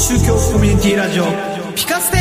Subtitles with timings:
[0.00, 1.24] 宗教コミュニティラジオ
[1.76, 2.16] ピカステ。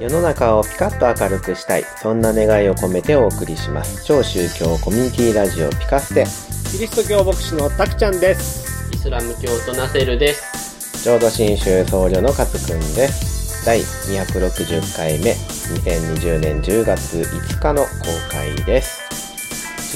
[0.00, 1.84] 世の中をピカッと明るくしたい。
[2.00, 4.04] そんな願いを込めてお送りします。
[4.04, 6.26] 超宗教コミュニティラジオピカステ。
[6.70, 8.88] キリスト教牧師のたくちゃんです。
[8.94, 11.02] イスラム教徒ナセルです。
[11.02, 13.66] 浄土真宗僧侶の勝くんです。
[13.66, 17.88] 第260回目2020年10月5日の公
[18.30, 19.25] 開です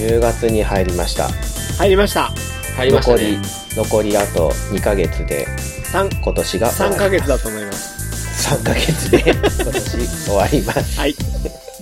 [0.00, 1.28] 10月に入りました
[1.76, 2.30] 入りました。
[2.76, 3.42] 入りました残りね。
[3.76, 5.46] 残りあと2ヶ月で
[5.92, 8.56] 3、今年が終わ3りヶ月だと思います。
[8.56, 11.14] 3ヶ月で今年終わりますはい。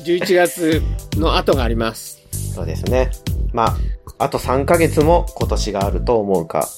[0.04, 0.82] 11月
[1.16, 2.18] の後があります。
[2.54, 3.10] そうですね。
[3.52, 3.76] ま
[4.18, 6.68] あ、あと3ヶ月も今年があると思うか、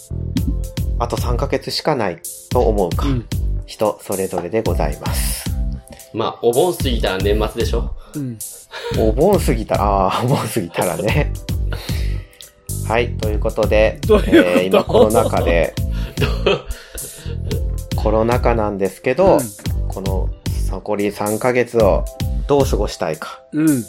[0.99, 3.27] あと3ヶ月しかないと思うか、うん。
[3.65, 5.50] 人それぞれでございます。
[6.13, 7.95] まあ、お盆過ぎたら年末でしょ？
[8.15, 8.39] うん。
[8.99, 11.33] お盆過ぎたら、ああ、お盆過ぎたらね。
[12.89, 14.17] はい、ということで、と？
[14.27, 15.75] えー今コロナ禍で、
[17.97, 19.41] コロナ禍なんですけど、うん
[19.89, 20.29] この
[20.71, 22.05] 残り3ヶ月を
[22.47, 23.43] どう過ごしたいか。
[23.52, 23.85] うん。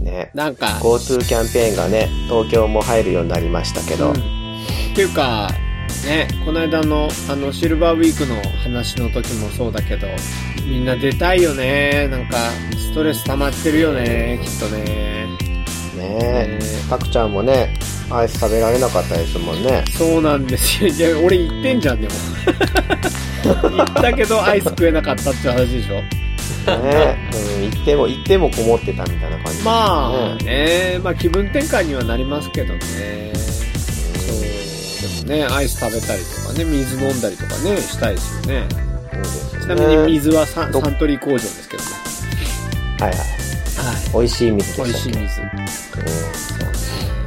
[0.00, 0.30] ね。
[0.32, 4.16] なんか、GoTo キャンペーンがね、東京も入るようになりましたけど、うんっ
[4.94, 5.48] ていうか、
[6.06, 10.08] ね、この間の、あの、シルバーウィークの話の時もそうだけど、
[10.66, 12.08] みんな出たいよね。
[12.08, 12.36] なんか、
[12.76, 15.26] ストレス溜まってるよね、きっとね。
[15.96, 17.74] ねえ、たくちゃんもね、
[18.10, 19.84] アイス食べられなかったですもんね。
[19.90, 20.90] そうなんですよ。
[20.90, 22.14] じゃあ、俺言ってんじゃん、でも。
[23.70, 26.02] 言ったけど、アイス食えなかったって話でしょ。
[26.66, 27.16] ね
[27.56, 33.32] うん、行っても、行ってもこもってたみたいな感じね、まあね、まあ気分転換にはなりますけどね。
[35.24, 38.68] でもね、アイス食べたりとかね、水飲んだりとかね、したいですよね。
[39.12, 41.88] そうですねちなみに水はサどサントリー工場ですけどね。
[42.98, 43.18] はいはい。
[43.18, 43.24] は
[44.14, 44.84] 美味しい水い。
[44.84, 45.18] 美でしたっけ？
[45.20, 45.42] 味しい水。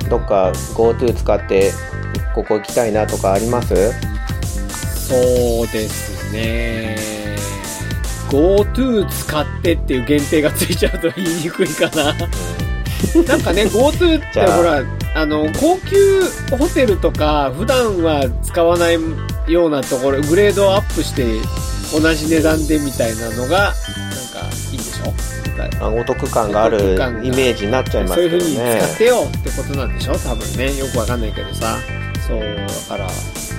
[0.04, 1.72] うん、どっか GoTo 使って、
[2.34, 3.94] ここ行きたいなとかあります？
[5.08, 5.16] そ
[5.64, 6.98] うですね。
[8.30, 12.14] GoTo 使ってっていう限定がついちゃうと言いにくいかな。
[13.28, 14.82] なんかね、GoTo ってほら、
[15.16, 16.24] あの、高級
[16.58, 19.00] ホテルとか、普段は使わない
[19.48, 21.26] ようなところ、グレードアップして、
[21.98, 23.74] 同じ値段でみたいなのが、なんか、
[24.72, 25.14] いいでしょ？
[25.80, 26.78] あお得感がある
[27.24, 28.94] イメージになっちゃいますそういうけどね風に使。
[28.94, 30.14] ってよってことなんでしょ？
[30.18, 30.78] 多分ね。
[30.78, 31.78] よくわかんないけどさ。
[32.28, 33.10] そう、だから。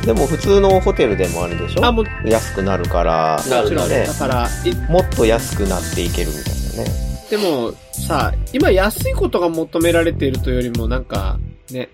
[0.04, 1.84] でも普通のホテルでもあるでしょ？
[1.86, 3.88] あ、も安くなるから、なるもちろん。
[3.88, 7.05] ねだから、いもっと安くなっていけるみたいなね。
[7.30, 11.38] でもさ、今安いことが求められているというよりもなんか、
[11.70, 11.88] ね。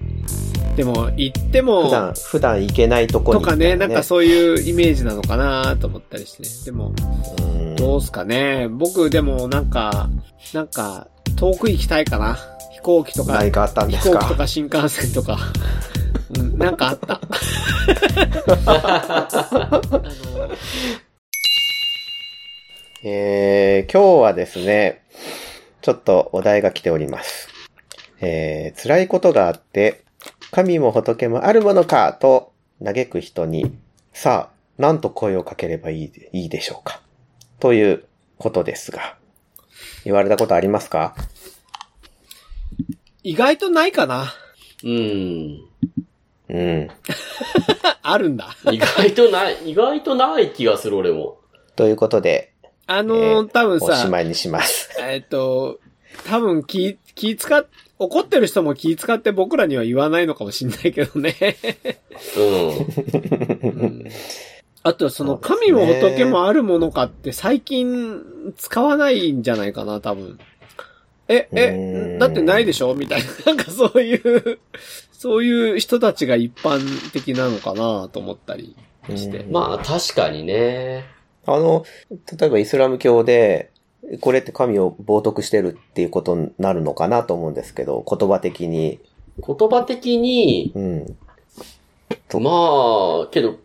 [0.76, 6.48] でも、行っても、普段、普段行けないとことに、かね、なんかそういうイメージなのかなと思ったりしてね。
[6.66, 6.92] でも、
[7.40, 7.42] う
[7.72, 8.68] んどうすかね。
[8.70, 10.08] 僕でもなんか、
[10.52, 12.38] なんか、遠く行きたいかな。
[12.72, 14.18] 飛行機とか、何かあったんで飛すか？
[14.18, 15.38] 行機とか新幹線とか。
[16.38, 17.20] うん、なんかあった。
[18.66, 19.28] あ
[20.00, 20.50] の
[23.04, 25.02] えー、今日はですね、
[25.80, 27.48] ちょっとお題が来ております。
[28.20, 30.04] えー、辛いことがあって、
[30.52, 33.76] 神も仏もあるものかと嘆く人に、
[34.12, 37.02] さあ、何と声をかければいいでいいでしょうか？
[37.58, 38.04] という
[38.38, 39.16] ことですが、
[40.04, 41.16] 言われたことありますか？
[43.24, 44.32] 意外とないかな。
[44.84, 45.60] うん。
[46.50, 46.88] うん。
[48.02, 48.54] あるんだ。
[48.70, 51.40] 意外とない、意外とない気がする俺も。
[51.74, 52.51] ということで、
[52.86, 54.90] あのーえー多分さ、おしまいにします。
[55.00, 55.78] えっと、
[56.26, 57.66] 多分気、気使っ、
[57.98, 61.34] 怒ってる人も気使って僕らには言わないのかもしんないけどね。
[62.36, 62.42] う
[63.86, 64.08] ん。
[64.82, 68.20] あと、その、神も仏もあるものかって最近
[68.56, 70.38] 使わないんじゃないかな、多分。
[71.28, 71.70] え、え、
[72.16, 72.94] んだってないでしょ？
[72.94, 73.54] みたいな。
[73.54, 74.58] なんかそういう、
[75.12, 78.74] そういう人たちが一般的なのかなと思ったり
[79.14, 79.38] して。
[79.38, 81.04] うんまあ、確かにね。
[81.46, 81.84] あの、
[82.38, 83.70] 例えばイスラム教で、
[84.20, 89.00] これって神を冒涜してるっていうことになるのかなと思うんですけど、言葉的に。
[89.44, 91.16] 言葉的に、うん。
[92.40, 93.56] まあ、けど、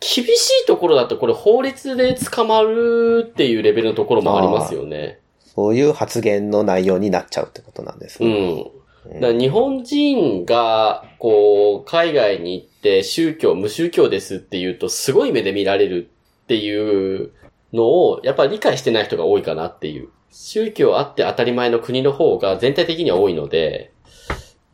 [0.00, 5.20] 厳しいところだとこれ法律で捕まるっていうレベルのところもありますよね。
[5.54, 8.72] そういう発言の内容になっちゃうってことなんですうね。
[9.14, 9.20] ん。
[9.20, 16.10] だ日本人が、こう、海外に行って宗教、無宗教ですって言うと、すごい目で見られる
[16.46, 17.32] っていう
[17.72, 20.10] のを、やっぱり理解してない人が多いかなっていう。
[20.30, 23.92] 宗教あって当たり前の国の方が全体的には多いので、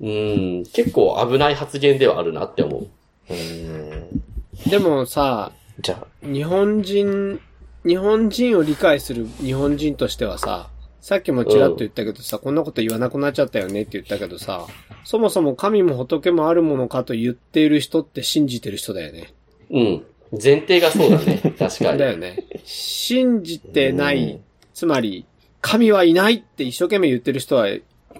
[0.01, 2.89] うん、結構危ない発言ではあるなって思う。
[3.31, 4.23] うん。
[4.69, 7.41] でもさ、じゃあ、日本人、
[7.87, 10.69] 日本人を理解する日本人としてはさ、
[11.01, 14.67] さっきもちらっと言ったけどさ、こんなこと言わなくなっちゃったよねって言ったけどさ、
[15.05, 19.33] そもそも神も仏もあるものかと言っている人って信じてる人だよね。
[19.71, 20.05] うん。
[20.33, 21.41] 前提がそうだね。
[21.59, 21.99] 確かに。
[21.99, 22.45] だよね。
[22.65, 24.41] 信じてない、
[24.75, 25.27] つまり、
[25.61, 27.69] 神はいないって一生懸命言ってる人は、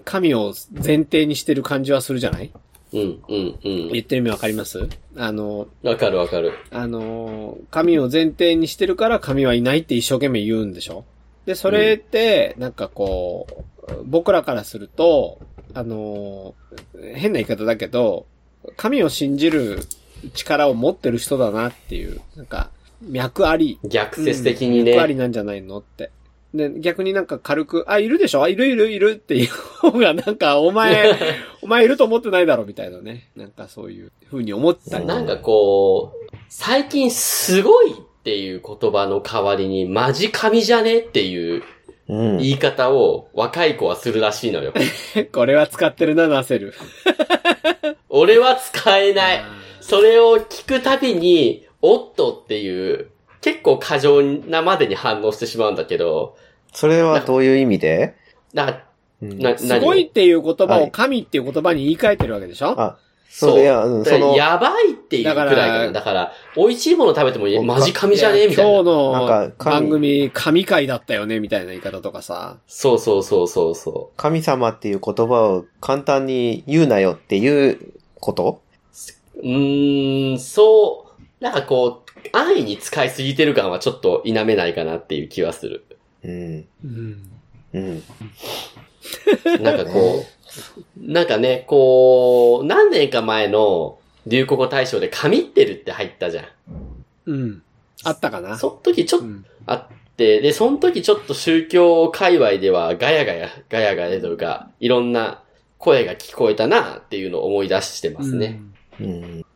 [0.05, 2.51] 神を前提にしてる感じはするじゃない？
[2.93, 3.89] うん、うん、うん。
[3.91, 4.87] 言ってる意味わかります？
[5.17, 6.53] あの、わかるわかる。
[6.71, 11.05] あの、神を前提にしてるから神はいないって一生懸命言うんでしょ？
[11.45, 13.47] で、それって、なんかこ
[13.87, 15.39] う、僕らからすると、
[15.73, 16.53] あの、
[17.15, 18.25] 変な言い方だけど、
[18.77, 19.79] 神を信じる
[20.33, 22.69] 力を持ってる人だなっていう、なんか、
[23.01, 23.79] 脈あり。
[23.83, 25.21] 逆説的にうん脈ありね。
[25.21, 26.11] なんじゃないのって。
[26.53, 28.43] で、逆になんか軽く、あ、いるでしょ？
[28.43, 31.17] あ、いるいるいるっていう方がなんか、 お前、
[31.61, 33.29] お前いると思ってないだろみたいなね。
[33.35, 35.05] なんかそういう風に思ったり。
[35.05, 41.63] なんかこう、最近すごいっていう言葉の代わりに、マジ神じゃねっていう
[42.07, 42.37] うん。
[42.37, 44.73] 言い方を若い子はするらしいのよ。
[45.31, 46.73] これは使ってるな、ナセル。
[48.09, 49.43] 俺は使えない。
[49.83, 53.09] それを聞くたびに、おっとっていう、
[53.41, 56.37] 結構過剰なまでに反応してしまうんだけど、
[56.71, 58.15] それはどういう意味で？
[58.53, 58.83] だから
[59.21, 59.39] うん。
[59.39, 60.83] な、すごいっていう言葉はい。
[60.83, 62.97] を神っていう言葉に言い換えてるわけでしょ、あ、
[63.29, 65.91] それや、うん、その、やばいっていうくらいかだからな。
[65.91, 68.91] だから、美味しいもの食べても僕マジ神じゃねえみたい今日な。
[68.93, 72.57] のなんか神番組、神回だったよねみたいな言い方とかさ。
[72.67, 77.79] そうそうそうそうそ神様っていう言葉を簡単に言うなよっていう
[78.21, 78.63] こと？
[79.43, 79.47] う。
[79.47, 85.85] うーん、そう、なんかこう、安易に使いすぎてる感はちょっと否めないかなっていう気はする。
[86.23, 86.65] うん。
[86.83, 87.31] うん。
[87.73, 88.03] うん。
[89.61, 96.45] なんかこう、なんかね、こう、何年か前の流行語大賞で神ってるって入ったじゃん。
[97.25, 97.63] うん。
[98.03, 99.45] あったかなその時ちょっとうん。
[99.65, 105.41] あって、で、その時ちょっと宗教界隈ではガヤガヤ、ガヤガヤというか、いろんな
[105.77, 108.59] 声が聞こえたなっていうのを思い出してますね。
[108.59, 108.72] うん。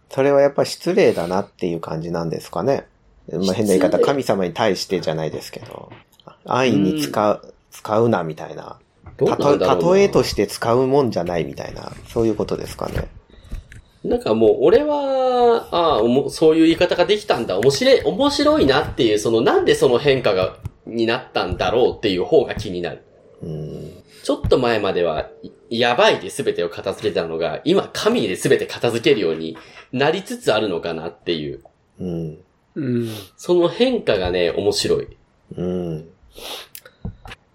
[0.10, 2.88] それはやっぱ失礼だなっていう感じなんですかね。
[3.32, 5.92] まあ、変な言い方、神様に対してじゃないですけど、
[6.46, 8.80] 安易に使う、使うなみたいな。
[9.18, 13.08] たと、例えとして使うもんじゃないみたいな、そういうことですかね。
[14.04, 17.58] なんかもう、俺は、ああ、そういう言い方ができたんだ。
[17.58, 23.02] 面白い、面白いなっていう、その、なんでその変化が、になったんだろうっていう方が気になる。
[23.44, 23.87] うん。
[24.28, 25.30] ちょっと前までは、
[25.70, 29.58] いやばいで全てを片付けてたのが、今、神で全て片付けるように
[29.94, 31.62] なりつつあるのかなっていう。
[32.02, 32.38] うん。
[32.76, 33.08] うん。
[33.38, 35.08] その変化がね、面白い。
[35.56, 36.10] うん。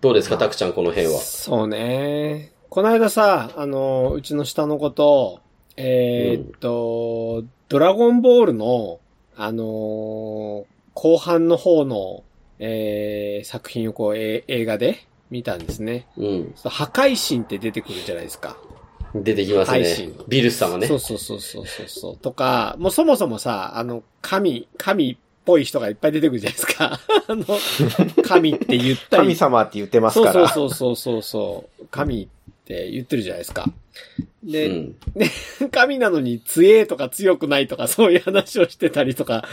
[0.01, 1.19] どうですか、たくちゃん、この辺は？
[1.19, 2.53] そうね。
[2.71, 5.41] この間さ、あの、うちの下の子と、
[5.77, 8.99] えーっと、ドラゴンボールの、
[9.37, 10.65] あのー
[10.95, 12.25] 後半の方の、
[12.59, 16.07] えー作品をこう、え映画で見たんですね。
[16.19, 16.53] うん。
[16.55, 18.59] そう破壊神って出てくるじゃないですか。
[19.15, 20.11] 出てきますね。
[20.29, 20.97] ビルス様ねそ。
[20.97, 22.17] うそうそうそうそうそう。
[22.19, 27.01] とか、もうそもそもさ、あの、神、神っぽい人がいっぱい出てくるじゃないですか。
[27.29, 27.47] あの、
[28.23, 29.23] 神って言ったり。
[29.23, 30.49] 神様って言ってますそうから。
[30.49, 31.87] そうそうそうそう。
[31.91, 32.33] 神って
[32.67, 33.71] 言ってるじゃないですか。
[34.47, 34.95] うで、ん。
[35.71, 39.47] 神なのに強えとか強くないとかそういう話をしてたりとか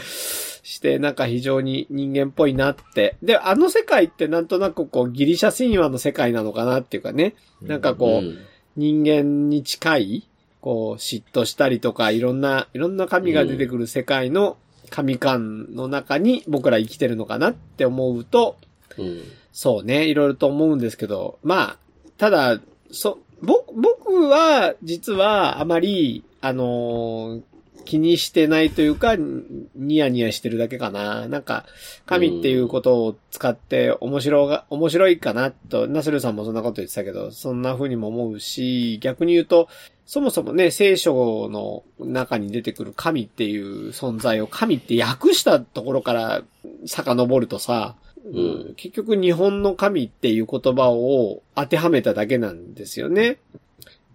[0.62, 3.16] して、なんか非常に人間っぽいなって。
[3.22, 7.34] で、あの世界ってなんとなくこうギリシャ神話の世界なのかなっていうかね。
[7.62, 8.38] なんかこう、うん
[8.76, 10.28] 人間に近い、
[10.60, 14.56] こう、嫉妬したりとか、いろんな、いろんな神が出てくる世界の
[14.90, 18.56] 神観の中に僕ら生きてるのかなって思うと、
[18.96, 19.22] うん。
[19.52, 21.78] そうね、いろいろと思うんですけど、まあ、
[22.16, 22.60] ただ、
[22.92, 27.42] そ、ぼ、僕は、実は、あまり、あのー
[27.90, 31.26] 気にしてないというか、ニヤニヤしてるだけかな。
[31.26, 31.66] なんか、
[32.06, 39.68] 神っていうことを使って面白が、面白いかなと、ナスルさんもそんなこと言ってたけど、そんな風にも思うし、逆に言うと、
[40.06, 46.42] そもそもね、聖書の中に出てくる神っていう存在を神って訳したところから
[46.86, 53.38] 遡るとさ、うん結局日本の神っていう言葉を当てはめただけなんですよね。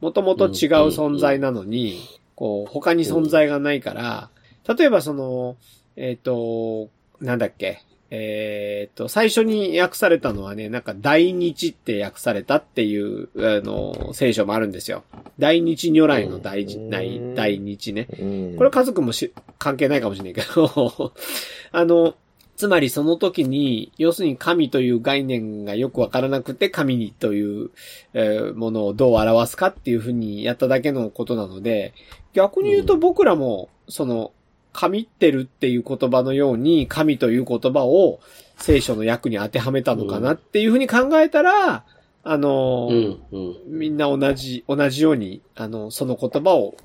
[0.02, 0.52] もともと違う
[0.90, 2.00] 存在なのに、
[2.36, 4.30] こう、他に存在がないから、
[4.68, 5.58] 例えばその、
[5.96, 6.90] えっ、と、
[7.22, 7.82] なんだっけ、
[8.12, 15.04] えっ、と、最初に訳されたのはね、なんか大日って訳されたっていう、あの、聖書もあるんですよ。
[15.40, 18.08] 大日如来の大大大日ね。
[18.20, 18.56] うん。
[18.58, 21.14] これ家族もし関係ないかもしれないけど、
[21.72, 22.16] あの、
[22.56, 27.72] つまりその時に、要するに神という概念がよくわからなくて、神にという、
[28.14, 31.94] えものをどう表すかっていうふうにやっただけのことなので、
[32.34, 34.32] 逆に言うと僕らも、その、
[34.72, 38.20] 神ってるっていう言葉のように、神という言葉を
[38.58, 41.84] 聖書の訳に当てはめたのかなっていうふうに考えたら、
[42.24, 43.56] あのうん、うん。
[43.68, 46.76] みんな同じ、同じように、あの、その言葉を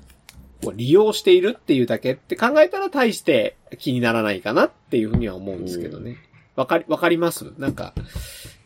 [0.75, 6.17] 利用しているっていうだけって考えたら大して気にならないかなっていうふうには思うんですけどね。
[6.55, 7.53] わかり、わかります？
[7.57, 7.93] なんか、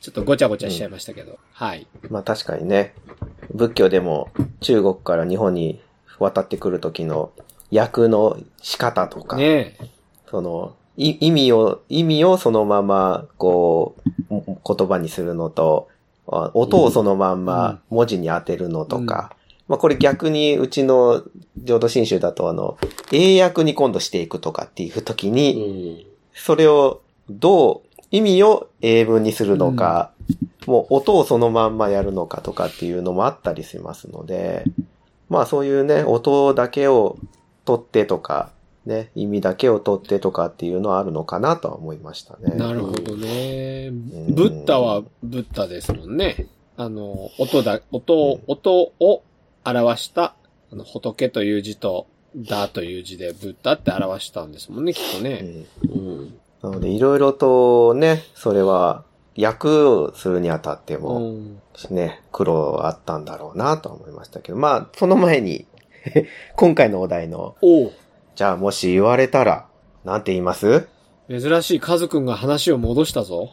[0.01, 1.37] ちょっとごちゃごちゃしちゃいましたけど。
[1.51, 1.87] はい。
[2.09, 2.93] まあ確かにね、
[3.53, 4.29] 仏教でも
[4.61, 5.81] 中国から日本に
[6.19, 7.31] 渡ってくる時の
[7.71, 9.89] 訳の仕方とか、ねえ。
[10.29, 13.95] その、い意味を、意味をそのまま、こ
[14.29, 15.89] う、言葉にするのと、
[16.27, 19.34] あ音をそのまんま文字に当てるのとか、
[19.67, 21.23] まあこれ逆にうちの
[21.57, 22.77] 浄土真宗だとあの、
[23.11, 26.15] 英訳に今度していくとかっていう時うに、ん。
[26.33, 30.11] それをどう、意味を英文にするのか、
[30.67, 34.65] もう音をそのまんまやるのかとかっていうのもあったりしますので、
[35.29, 37.17] まあそういうね、音だけを
[37.65, 38.51] 取ってとか、
[38.85, 42.55] ね、意味だけを取ってとかっていうのはあるのかなとは思いましたね。
[42.55, 43.89] なるほどね。
[43.89, 46.47] んブッダはブッダですもんね。
[46.77, 49.23] あの、音だ、音を、音を
[49.65, 50.35] 表した、
[50.71, 55.39] あの、仏という字と、だという字でブッダって表したんですもんね、きっとうね。
[55.41, 56.39] んうん。
[56.61, 59.03] なのでいろいろとね、それは
[59.39, 61.61] 訳をするにあたってうも、ん。
[61.91, 65.65] ね、苦労あったんだろうなとは思いましたけど、まあ、その前に、
[66.57, 67.91] 今回のお題の、おう
[68.35, 69.67] じゃあもし言われたら、
[70.03, 70.87] なんて言います？
[71.29, 73.51] 珍しいカズくんが話を戻したぞ。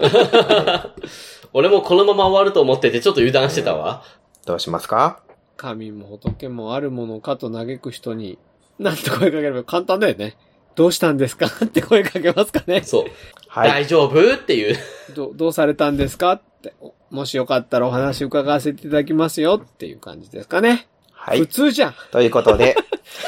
[1.52, 4.02] 俺もこのまま終わると思っててちょっと油断してたわ。
[4.46, 5.20] どうしますか？
[5.58, 8.38] 神も仏もあるものかと嘆く人に、
[8.78, 10.36] なんて声かければ簡単だよね。
[10.76, 11.46] どうしたんですか？
[11.46, 12.82] って声かけますかね。
[12.82, 13.04] そう。
[13.48, 13.68] はい。
[13.68, 14.34] 大丈夫？
[14.34, 14.76] っていう。
[15.14, 16.32] どどうされたんですか？
[16.32, 16.74] って。
[17.10, 20.86] もしよかったらお話伺わせていただきますよっていう感じですかね。
[21.12, 21.46] 普はい。
[21.48, 21.94] 通じゃん。
[22.12, 22.76] ということで、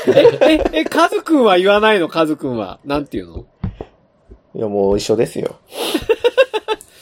[0.07, 2.09] え、え、え、カズくんは言わないの？
[2.09, 2.79] カズくんは。
[2.85, 3.47] なんていうの？
[4.55, 5.57] いやもう一緒ですよ。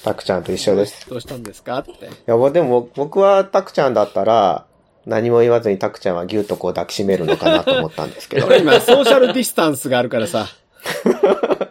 [0.07, 1.11] たくちゃんと一緒です。
[1.11, 1.79] どうしたんですか？
[1.79, 1.91] って。
[1.91, 1.95] い
[2.27, 4.65] や、もうでも僕はたくちゃんだったら、
[5.05, 8.47] 何も言わずにたくちゃんはギュッとこう抱きしめるのかなと思ったんですけど。
[8.49, 10.47] 俺今、ソーシャルディスタンスがあるからさ。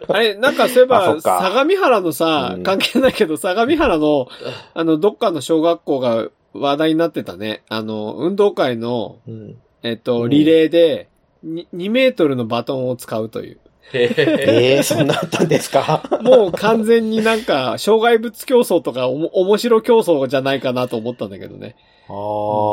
[0.08, 4.28] あれ、なんかそういえば、 相模原のさう、ん関係ないけど、相模原の、
[4.74, 7.62] あの、どっかの小学校が話題になってたね。
[7.70, 11.08] あの、運動会の、うん、えっと、うんリレーで、
[11.42, 13.58] に2メートルのバトンを使うという。
[13.92, 16.02] ええー、そんなあったんですか？
[16.22, 21.76] もう完全になんか、障害物競争とかおも、面白競争じゃないかなと思ったんだけどね。
[22.08, 22.12] あ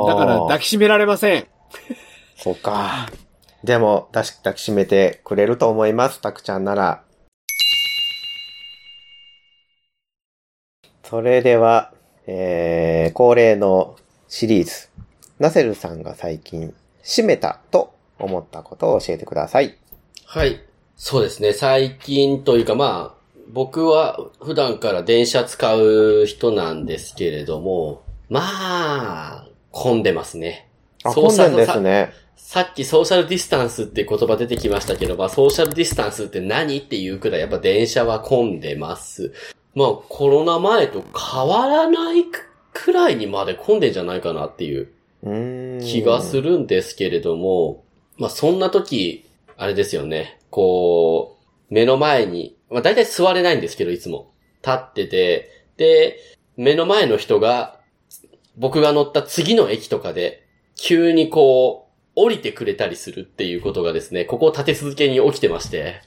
[0.07, 1.47] だから抱きしめられません。
[2.35, 3.09] そうか。
[3.63, 7.03] でも、抱き抱きしめてくれると思います、たくちゃんなら。
[11.03, 11.93] それでは、
[12.25, 13.95] えー、恒例の
[14.27, 14.89] シリーズ。
[15.39, 19.77] ナセルさんが最近、閉めたと思ったことを教えてください。
[20.25, 20.61] はい。
[21.03, 21.51] そうですね。
[21.51, 30.69] 最近というかまあ、僕は普段から電車使う人なんですけれども、まあ、混んでますね。
[31.03, 32.13] あ、そう混んでんですね。
[32.37, 39.33] さっきソーシャルディスタンスって言葉出てきましたけど、まあソーシャルディスタンスって何っていうくらいやっぱ電車は混んでます。
[39.75, 42.23] まあコロナ前と変わらない
[42.71, 44.89] くらいにまで混んでんじゃないかなっていう。
[45.81, 47.83] 気がするんですけれども、
[48.15, 49.25] まあそんな時、
[49.57, 50.39] あれですよね。
[50.53, 54.31] こう、目の前に、まあ大体座れないんですけど、いつも。
[54.63, 56.19] 立ってて、で、
[56.57, 57.79] 目の前の人が、
[58.55, 66.01] 僕が乗った次の駅とかで、急にこう、降りてくれたりするっていうことがですね、ここを立て続けに起きてまして、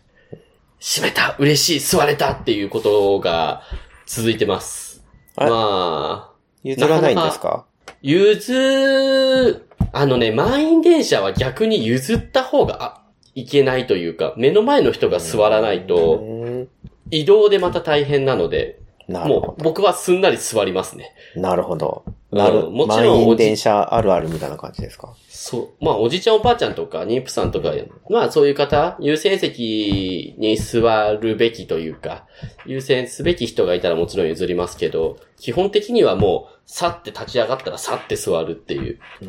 [0.78, 3.62] 閉めた嬉しい座れたっていうことが
[4.06, 5.04] 続いてます。
[5.34, 7.66] あまあ、譲らないんですか？
[8.00, 9.60] 譲、
[9.92, 13.05] あのね、満員電車は逆に譲った方があ
[13.37, 16.66] いけないというか、目の前の人が座らないうと、
[17.11, 21.14] 移動でまた大変なので、もう僕はすんなり座りますね。
[21.37, 21.43] ど。
[21.43, 22.05] なるほど。
[22.33, 25.14] なる、うんもちろん電車あるあるみたいな感じですか？
[25.28, 25.85] そう。
[25.85, 27.73] まあ、おじいちゃんおばあちゃんとか、妊婦さんとか、
[28.11, 32.26] まあ、そういう方、優先席に座るべきというか、
[32.64, 38.99] 優先すべき人がいたらもちろん譲りますけど、基本的にはもう、さって立ち上がったらさって座るっていう。
[39.23, 39.28] うー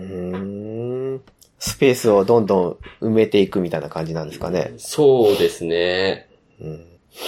[1.18, 1.22] ん。
[1.60, 4.74] スペースをどんどん埋めていくみたいな感じなんですかね。
[4.78, 6.30] そうですね。
[6.62, 6.86] うん。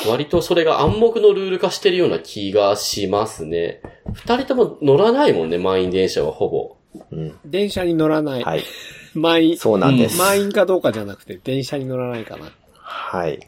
[0.08, 3.82] 割とそれが暗黙のルール化してるような気がしますね。
[4.14, 6.76] 二人とも乗らないもんね、満員電車はほぼ。
[7.12, 7.40] うん。
[7.46, 8.44] 電車に乗らない。
[8.44, 8.64] はい。
[9.16, 9.58] 満員。
[9.58, 10.20] そうなんです。
[10.20, 12.52] 満員かどうかじゃなくて、電車に乗らないかな。
[12.76, 13.40] はい。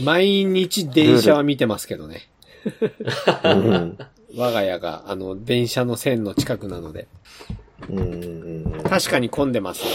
[0.00, 2.28] 毎日電車は見てますけどね。
[3.44, 3.98] うん。
[4.34, 7.06] 我が家が、あの、電車の線の近くなので。
[7.88, 8.82] うん。
[8.88, 9.90] 確かに混んでますね。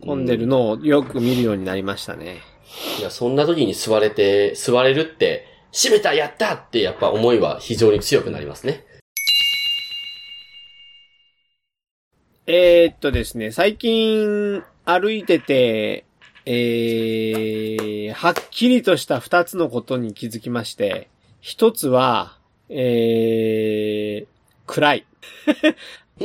[0.00, 2.40] 混んでるのをよく見るようになりましたね。
[2.98, 8.84] いや、そんな時に座れて、座れるって、閉めたやったってやっぱ思いは非常に強くなりますね。
[12.46, 16.06] えー、っとですね、最近歩いてて、
[16.46, 22.38] えー、はっきりとした二つのことに気づきまして、一つは、
[22.70, 24.26] えー、
[24.66, 25.06] 暗い。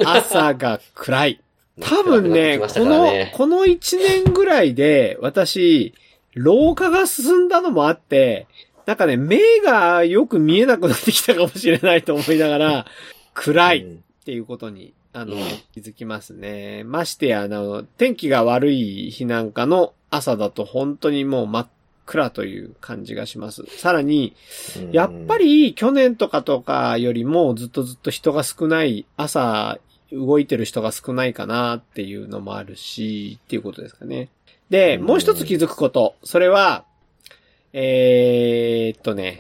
[0.03, 1.41] 朝が暗い。
[1.81, 5.93] 多分ね、このこの一年ぐらいで、私、
[6.35, 8.47] 老化が進んだのもあって、
[8.85, 12.85] なんかね、目がよく見えなくなってきたかもしれないと思いながら、
[13.33, 15.41] 暗いっていうことに、あのうん、
[15.73, 16.83] 気づきますね。
[16.83, 21.67] ましてや、あの、天気が悪い日なんかの朝だと本当にもう真っ
[22.05, 23.63] 暗という感じがします。
[23.67, 24.35] さらに、
[24.77, 29.79] うんやっぱ、り去年とかとかよりもずっとずっと人が少ない、朝
[30.11, 34.29] 動いてる人が少ないかなっていうのもあるし、っていうことですかね。
[34.69, 36.15] で、うんもう一つ気づくこと。
[36.23, 36.85] それは、
[37.73, 39.39] えーっとね、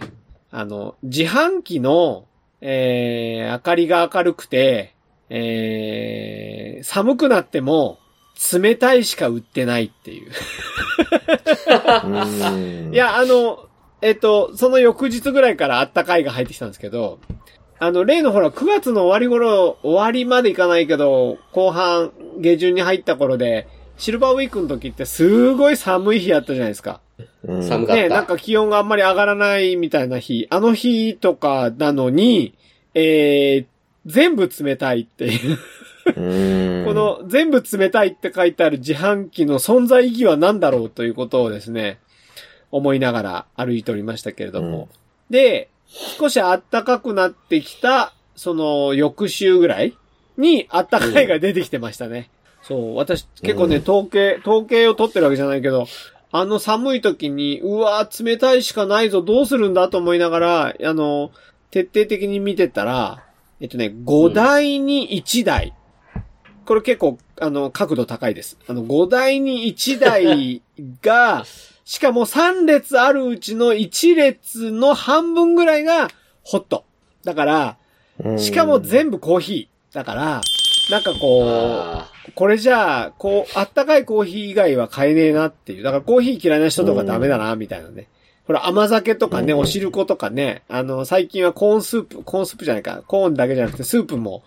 [0.51, 2.25] あの、自販機の、
[2.61, 4.93] えー、明かりが明るくて、
[5.29, 7.99] えー、寒くなっても、
[8.53, 10.31] 冷たいしか売ってないっていう。
[12.05, 12.07] う
[12.89, 13.67] んい、や、あの、
[14.01, 17.19] えっと、その翌日ぐらいからあったかいが入ってきたんですけど、
[17.79, 27.01] あの、例のほら、9月の終わり頃、終わりまでいかないけど、後半、下旬に入った頃で、シルバーウィークの時ってすごい寒い日あったじゃないですか。
[27.43, 28.01] うん寒かった。
[28.01, 32.55] ね、なんか気温があんまり上がらないみたいな日、あの日とかなのに、
[32.93, 33.65] えー、
[34.05, 35.57] 全部冷たいっていう。
[36.05, 41.99] うんこ、の全部冷たいって書いてある自販機の存在意義は何だろうということをですね、
[42.71, 44.89] 思いながら歩いておりましたけれども。
[45.29, 49.95] で、少し暖かくなってきた、その翌週ぐらい
[50.37, 52.29] に暖かいが出てきてましたね。
[52.63, 55.85] そう、私結構ね、うん統計、統計を取ってるわけじゃないけど、
[56.31, 61.31] あの寒い時に、うわー冷たいしかないぞ、どうするんだと思いながら、あの、
[61.69, 63.23] 徹底的に見てたら、
[63.59, 65.73] えっとね、5台に1台。
[66.65, 68.57] これ結構、あの、角度高いです。
[68.67, 70.61] あの、5台に1台
[71.01, 71.45] が、
[71.85, 76.09] しかも3列あるうちの1列の半分ぐらいが
[76.43, 76.85] ホット。
[77.23, 77.77] だから、
[78.23, 79.95] うんしかも全部コーヒー。
[79.95, 80.41] だから、
[80.91, 85.83] なんかこあう、これじゃあ、こう、あったかいコーヒー以外は買えねえなっていう。
[85.83, 88.07] だからコーヒー嫌いな人とかダメだな、みたいなね。
[88.45, 94.43] ほら、甘酒とかね、うんお汁粉とかね、あの、最近はコーンスープ、コーンスープじゃないか、コーンだけじゃなくてスープも、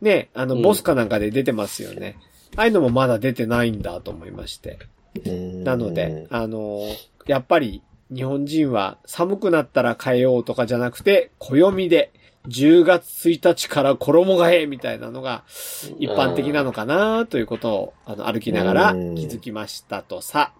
[0.00, 2.16] ね、あの、うんボスかなんかで出てますよね。
[2.56, 4.78] ああいうのもまだ出てないんだと思いまして。
[5.24, 6.82] うんなので、あの、
[7.26, 12.12] やっぱり日本人は寒くなったら変えようとかじゃなくて、暦で
[12.48, 15.44] 10月1日から衣替えみたいなのが
[15.98, 20.52] 一般的なのかなということをあの歩きながらうん気づきましたとさ。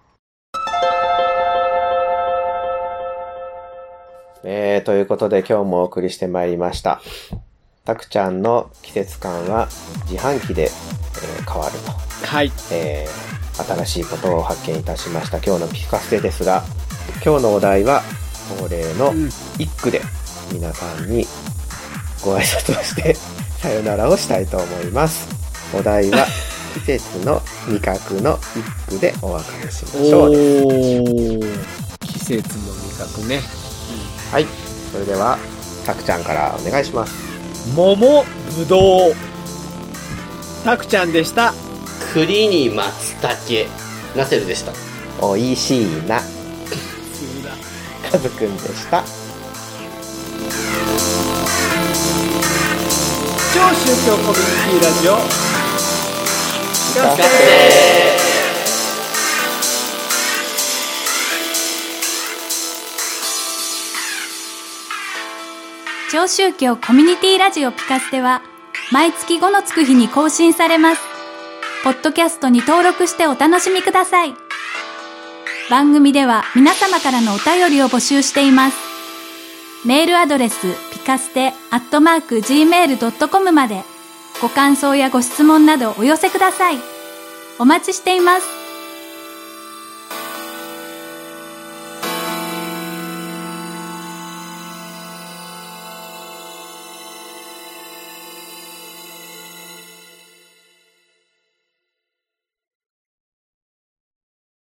[4.44, 7.00] えー、ということで今日もお送りしてまいりました。
[7.84, 9.68] たくちゃんの季節感は
[10.10, 11.92] 自販機で、えー変わると。
[12.26, 12.52] はい。
[12.72, 13.28] えー
[13.64, 16.62] 新しいことを発見いたしました今日のピカステですが
[17.24, 18.02] 今日のお題は
[18.60, 20.00] 恒例のうん一句で
[20.52, 21.26] 皆さんに
[22.24, 23.14] ご挨拶をして
[23.58, 25.26] さよならをしたいと思います
[25.76, 26.26] お題は
[26.74, 28.38] 季節の味覚の
[28.88, 30.30] 一句でお別れしましょう。
[32.00, 33.57] 季節の味覚ね。
[34.30, 34.44] はい
[34.92, 35.38] それでは
[35.86, 37.28] たくちゃんからお願いします
[37.74, 38.24] 桃、
[38.56, 39.14] ぶどう。
[40.64, 41.50] たくちゃんでした。
[41.50, 43.68] ー栗に松茸。
[44.16, 44.72] ナセルでした。
[45.20, 46.20] おいしいな
[48.10, 49.02] かずくんでした
[53.52, 54.40] 超宗教コミュ
[54.74, 55.08] ニティラジ
[58.04, 58.07] オ。
[66.18, 68.42] 聞かせて超宗教コミュニティラジオピカステは
[68.90, 71.02] 毎月5のつく日に更新されます。
[71.84, 74.34] ポッドキャストに登録してお楽しみください。
[75.70, 78.76] 番組では皆様からのお便りを募集しています。
[79.86, 80.56] メールアドレス
[80.92, 83.84] ピカステアットマーク gmail.com まで
[84.42, 86.78] ご感想やご質問などお寄せください。
[87.60, 88.57] お待ちしています。